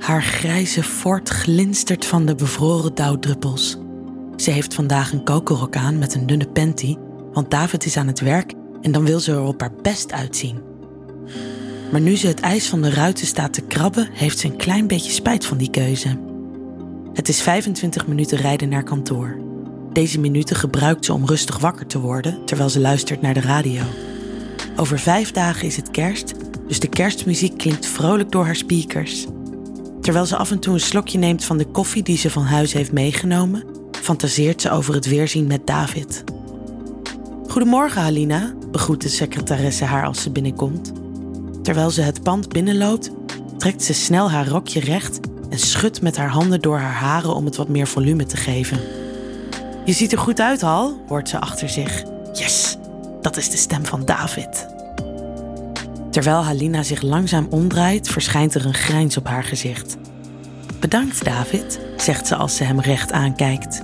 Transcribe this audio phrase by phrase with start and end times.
[0.00, 3.76] Haar grijze fort glinstert van de bevroren dauwdruppels.
[4.36, 6.96] Ze heeft vandaag een kokerrok aan met een dunne panty,
[7.32, 8.52] want David is aan het werk
[8.82, 10.62] en dan wil ze er op haar best uitzien.
[11.92, 14.86] Maar nu ze het ijs van de ruiten staat te krabben, heeft ze een klein
[14.86, 16.18] beetje spijt van die keuze.
[17.14, 19.38] Het is 25 minuten rijden naar kantoor.
[19.92, 23.82] Deze minuten gebruikt ze om rustig wakker te worden terwijl ze luistert naar de radio.
[24.76, 26.34] Over vijf dagen is het kerst,
[26.66, 29.26] dus de kerstmuziek klinkt vrolijk door haar speakers.
[30.10, 32.72] Terwijl ze af en toe een slokje neemt van de koffie die ze van huis
[32.72, 36.24] heeft meegenomen, fantaseert ze over het weerzien met David.
[37.48, 40.92] Goedemorgen, Halina, begroet de secretaresse haar als ze binnenkomt.
[41.62, 43.10] Terwijl ze het pand binnenloopt,
[43.58, 47.44] trekt ze snel haar rokje recht en schudt met haar handen door haar haren om
[47.44, 48.80] het wat meer volume te geven.
[49.84, 52.02] Je ziet er goed uit, Hal, hoort ze achter zich.
[52.32, 52.76] Yes,
[53.20, 54.66] dat is de stem van David.
[56.10, 59.96] Terwijl Halina zich langzaam omdraait, verschijnt er een grijns op haar gezicht.
[60.80, 63.82] Bedankt, David, zegt ze als ze hem recht aankijkt.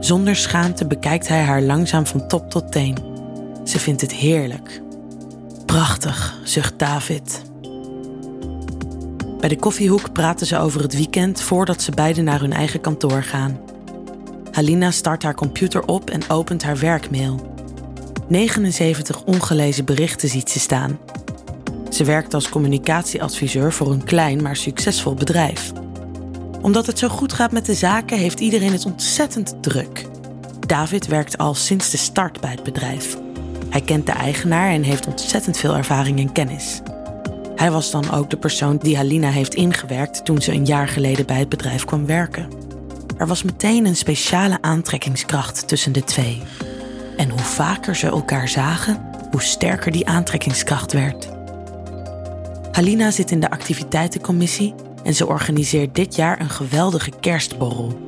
[0.00, 2.96] Zonder schaamte bekijkt hij haar langzaam van top tot teen.
[3.64, 4.82] Ze vindt het heerlijk.
[5.66, 7.42] Prachtig, zucht David.
[9.40, 13.22] Bij de koffiehoek praten ze over het weekend voordat ze beiden naar hun eigen kantoor
[13.22, 13.60] gaan.
[14.50, 17.54] Halina start haar computer op en opent haar werkmail.
[18.28, 20.98] 79 ongelezen berichten ziet ze staan.
[21.92, 25.72] Ze werkt als communicatieadviseur voor een klein maar succesvol bedrijf.
[26.62, 30.06] Omdat het zo goed gaat met de zaken, heeft iedereen het ontzettend druk.
[30.66, 33.16] David werkt al sinds de start bij het bedrijf.
[33.68, 36.80] Hij kent de eigenaar en heeft ontzettend veel ervaring en kennis.
[37.56, 41.26] Hij was dan ook de persoon die Halina heeft ingewerkt toen ze een jaar geleden
[41.26, 42.48] bij het bedrijf kwam werken.
[43.16, 46.42] Er was meteen een speciale aantrekkingskracht tussen de twee.
[47.16, 51.31] En hoe vaker ze elkaar zagen, hoe sterker die aantrekkingskracht werd.
[52.72, 57.98] Halina zit in de activiteitencommissie en ze organiseert dit jaar een geweldige kerstborrel.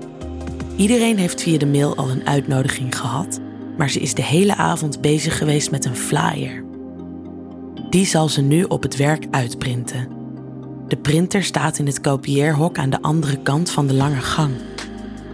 [0.76, 3.40] Iedereen heeft via de mail al een uitnodiging gehad,
[3.76, 6.64] maar ze is de hele avond bezig geweest met een flyer.
[7.90, 10.08] Die zal ze nu op het werk uitprinten.
[10.88, 14.52] De printer staat in het kopieerhok aan de andere kant van de lange gang.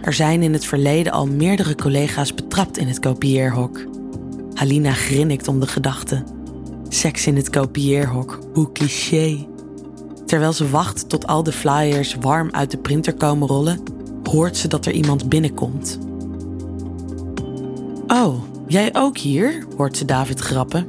[0.01, 3.85] Er zijn in het verleden al meerdere collega's betrapt in het kopieerhok.
[4.53, 6.23] Halina grinnikt om de gedachte.
[6.93, 9.47] Seks in het kopieerhok, hoe cliché.
[10.25, 13.83] Terwijl ze wacht tot al de flyers warm uit de printer komen rollen,
[14.23, 15.99] hoort ze dat er iemand binnenkomt.
[18.07, 19.65] Oh, jij ook hier?
[19.77, 20.87] hoort ze David grappen.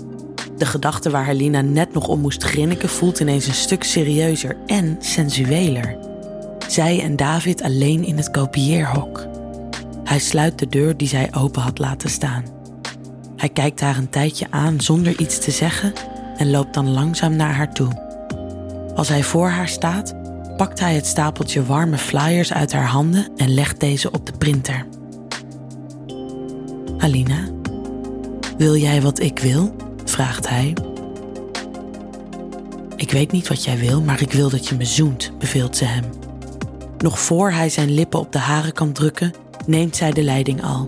[0.57, 4.97] De gedachte waar Halina net nog om moest grinniken voelt ineens een stuk serieuzer en
[5.01, 5.99] sensueler.
[6.69, 9.27] Zij en David alleen in het kopieerhok.
[10.05, 12.45] Hij sluit de deur die zij open had laten staan.
[13.43, 15.93] Hij kijkt haar een tijdje aan zonder iets te zeggen
[16.37, 17.89] en loopt dan langzaam naar haar toe.
[18.95, 20.15] Als hij voor haar staat,
[20.57, 24.87] pakt hij het stapeltje warme flyers uit haar handen en legt deze op de printer.
[26.99, 27.49] Alina,
[28.59, 29.77] wil jij wat ik wil?
[30.05, 30.75] vraagt hij.
[32.97, 35.85] Ik weet niet wat jij wil, maar ik wil dat je me zoent, beveelt ze
[35.85, 36.05] hem.
[36.99, 39.33] Nog voor hij zijn lippen op de haren kan drukken,
[39.67, 40.87] neemt zij de leiding al.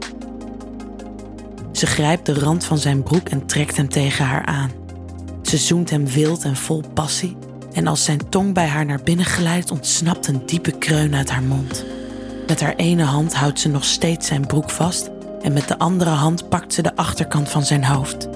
[1.74, 4.70] Ze grijpt de rand van zijn broek en trekt hem tegen haar aan.
[5.42, 7.36] Ze zoent hem wild en vol passie
[7.72, 11.42] en als zijn tong bij haar naar binnen glijdt, ontsnapt een diepe kreun uit haar
[11.42, 11.84] mond.
[12.46, 15.10] Met haar ene hand houdt ze nog steeds zijn broek vast
[15.42, 18.28] en met de andere hand pakt ze de achterkant van zijn hoofd.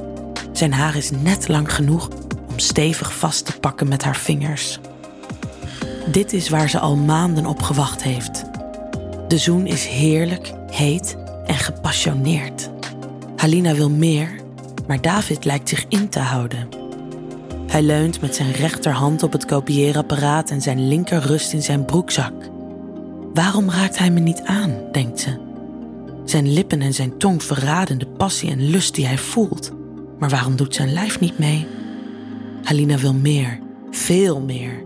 [0.52, 2.08] Zijn haar is net lang genoeg
[2.48, 4.78] om stevig vast te pakken met haar vingers.
[6.10, 8.44] Dit is waar ze al maanden op gewacht heeft.
[9.28, 11.16] De zoen is heerlijk, heet
[11.46, 12.70] en gepassioneerd.
[13.38, 14.30] Halina wil meer,
[14.86, 16.68] maar David lijkt zich in te houden.
[17.66, 22.32] Hij leunt met zijn rechterhand op het kopieerapparaat en zijn linker rust in zijn broekzak.
[23.34, 25.38] Waarom raakt hij me niet aan, denkt ze.
[26.24, 29.70] Zijn lippen en zijn tong verraden de passie en lust die hij voelt.
[30.18, 31.66] Maar waarom doet zijn lijf niet mee?
[32.62, 33.58] Halina wil meer,
[33.90, 34.84] veel meer.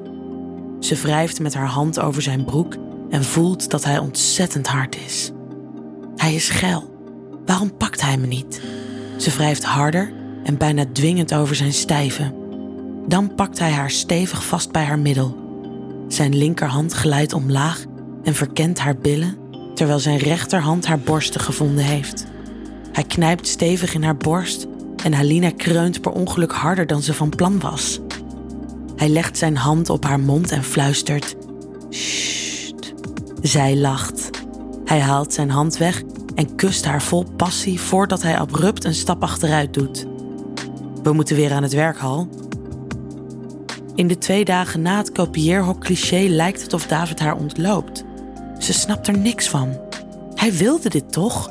[0.81, 2.77] Ze wrijft met haar hand over zijn broek
[3.11, 5.31] en voelt dat hij ontzettend hard is.
[6.17, 6.92] Hij is geil.
[7.47, 8.61] Waarom pakt hij me niet?
[9.17, 10.13] Ze wrijft harder
[10.45, 12.35] en bijna dwingend over zijn stijve.
[13.07, 15.37] Dan pakt hij haar stevig vast bij haar middel.
[16.09, 17.85] Zijn linkerhand glijdt omlaag
[18.23, 19.37] en verkent haar billen,
[19.75, 22.27] terwijl zijn rechterhand haar borsten gevonden heeft.
[22.93, 24.67] Hij knijpt stevig in haar borst
[25.05, 28.01] en Halina kreunt per ongeluk harder dan ze van plan was.
[28.97, 31.37] Hij legt zijn hand op haar mond en fluistert:
[31.89, 32.95] Sst.
[33.41, 34.31] Zij lacht.
[34.85, 36.03] Hij haalt zijn hand weg
[36.43, 40.07] en kust haar vol passie voordat hij abrupt een stap achteruit doet.
[41.03, 42.29] We moeten weer aan het werk, Hal.
[43.95, 48.05] In de twee dagen na het kopieerhok cliché lijkt het of David haar ontloopt.
[48.59, 49.81] Ze snapt er niks van.
[50.35, 51.51] Hij wilde dit toch?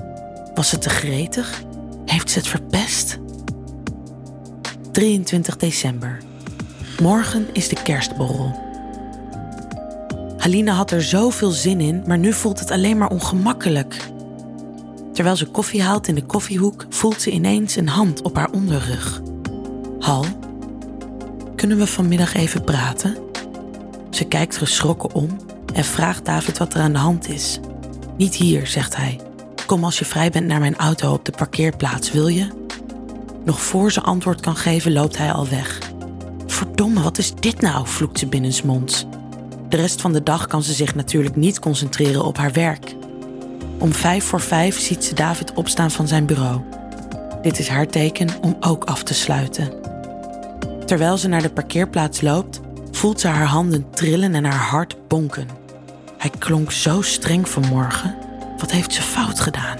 [0.55, 1.63] Was het te gretig?
[2.05, 3.19] Heeft ze het verpest?
[4.91, 6.17] 23 december.
[7.01, 8.59] Morgen is de kerstborrel.
[10.37, 14.09] Halina had er zoveel zin in, maar nu voelt het alleen maar ongemakkelijk.
[15.13, 19.21] Terwijl ze koffie haalt in de koffiehoek, voelt ze ineens een hand op haar onderrug.
[19.99, 20.25] Hal,
[21.55, 23.17] kunnen we vanmiddag even praten?
[24.09, 25.37] Ze kijkt geschrokken om
[25.73, 27.59] en vraagt David wat er aan de hand is.
[28.17, 29.19] Niet hier, zegt hij.
[29.65, 32.47] Kom als je vrij bent naar mijn auto op de parkeerplaats, wil je?
[33.45, 35.79] Nog voor ze antwoord kan geven, loopt hij al weg.
[36.45, 37.87] Verdomme, wat is dit nou?
[37.87, 39.05] vloekt ze binnensmonds.
[39.69, 42.95] De rest van de dag kan ze zich natuurlijk niet concentreren op haar werk.
[43.81, 46.61] Om vijf voor vijf ziet ze David opstaan van zijn bureau.
[47.41, 49.73] Dit is haar teken om ook af te sluiten.
[50.85, 52.59] Terwijl ze naar de parkeerplaats loopt,
[52.91, 55.47] voelt ze haar handen trillen en haar hart bonken.
[56.17, 58.15] Hij klonk zo streng vanmorgen.
[58.57, 59.77] Wat heeft ze fout gedaan?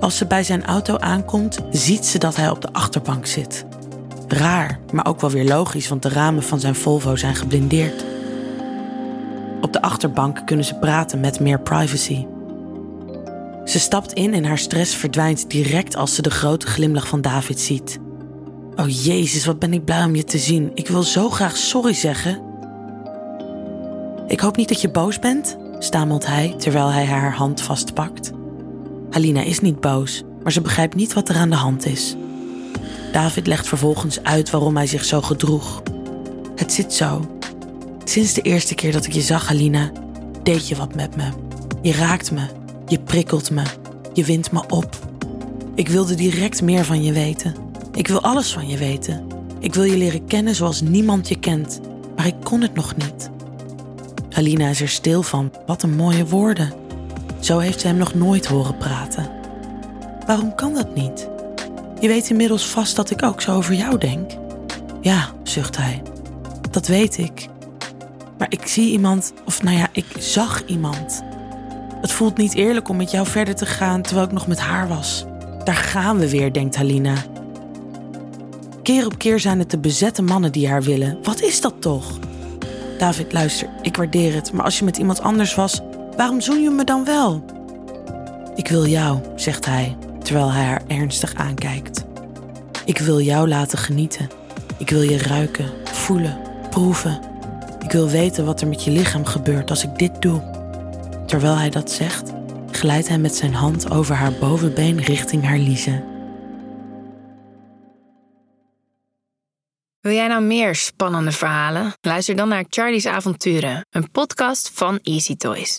[0.00, 3.64] Als ze bij zijn auto aankomt, ziet ze dat hij op de achterbank zit.
[4.28, 8.04] Raar, maar ook wel weer logisch, want de ramen van zijn Volvo zijn geblindeerd.
[9.60, 12.26] Op de achterbank kunnen ze praten met meer privacy.
[13.64, 17.60] Ze stapt in en haar stress verdwijnt direct als ze de grote glimlach van David
[17.60, 17.98] ziet.
[18.76, 20.70] Oh Jezus, wat ben ik blij om je te zien.
[20.74, 22.42] Ik wil zo graag sorry zeggen.
[24.26, 28.30] Ik hoop niet dat je boos bent, stamelt hij terwijl hij haar hand vastpakt.
[29.10, 32.16] Halina is niet boos, maar ze begrijpt niet wat er aan de hand is.
[33.12, 35.82] David legt vervolgens uit waarom hij zich zo gedroeg.
[36.56, 37.38] Het zit zo.
[38.04, 39.90] Sinds de eerste keer dat ik je zag, Halina,
[40.42, 41.28] deed je wat met me.
[41.82, 42.46] Je raakt me,
[42.86, 43.62] je prikkelt me,
[44.12, 44.98] je wint me op.
[45.74, 47.54] Ik wilde direct meer van je weten.
[47.92, 49.26] Ik wil alles van je weten.
[49.58, 51.80] Ik wil je leren kennen zoals niemand je kent,
[52.16, 53.30] maar ik kon het nog niet.
[54.30, 55.52] Alina is er stil van.
[55.66, 56.72] Wat een mooie woorden.
[57.40, 59.30] Zo heeft ze hem nog nooit horen praten.
[60.26, 61.28] Waarom kan dat niet?
[62.00, 64.30] Je weet inmiddels vast dat ik ook zo over jou denk.
[65.00, 66.02] Ja, zucht hij.
[66.70, 67.48] Dat weet ik.
[68.40, 71.22] Maar ik zie iemand, of nou ja, ik zag iemand.
[72.00, 74.88] Het voelt niet eerlijk om met jou verder te gaan terwijl ik nog met haar
[74.88, 75.24] was.
[75.64, 77.14] Daar gaan we weer, denkt Halina.
[78.82, 81.18] Keer op keer zijn het de bezette mannen die haar willen.
[81.22, 82.18] Wat is dat toch?
[82.98, 85.80] David, luister, ik waardeer het, maar als je met iemand anders was,
[86.16, 87.44] waarom zoen je me dan wel?
[88.54, 92.04] Ik wil jou, zegt hij, terwijl hij haar ernstig aankijkt.
[92.84, 94.28] Ik wil jou laten genieten.
[94.78, 96.38] Ik wil je ruiken, voelen,
[96.70, 97.29] proeven.
[97.90, 100.42] Ik wil weten wat er met je lichaam gebeurt als ik dit doe.
[101.26, 102.32] Terwijl hij dat zegt,
[102.70, 106.04] glijdt hij met zijn hand over haar bovenbeen richting haar liezen.
[110.00, 111.92] Wil jij nou meer spannende verhalen?
[112.00, 115.78] Luister dan naar Charlie's Avonturen, een podcast van Easy Toys.